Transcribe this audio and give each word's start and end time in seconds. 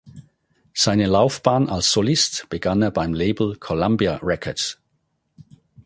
Seine 0.73 1.05
Laufbahn 1.05 1.69
als 1.69 1.91
Solist 1.91 2.47
begann 2.49 2.81
er 2.81 2.89
beim 2.89 3.13
Label 3.13 3.55
Columbia 3.57 4.15
Records. 4.23 4.79